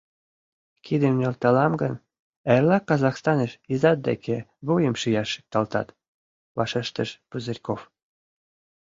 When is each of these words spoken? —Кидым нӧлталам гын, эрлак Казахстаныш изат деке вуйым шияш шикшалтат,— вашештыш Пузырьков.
—Кидым 0.85 1.13
нӧлталам 1.19 1.73
гын, 1.81 1.93
эрлак 2.53 2.83
Казахстаныш 2.89 3.51
изат 3.73 3.99
деке 4.07 4.37
вуйым 4.65 4.95
шияш 5.01 5.29
шикшалтат,— 5.33 5.87
вашештыш 6.57 7.09
Пузырьков. 7.29 7.81